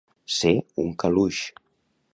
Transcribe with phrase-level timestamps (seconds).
[0.37, 0.53] Ser
[0.85, 1.45] un caluix.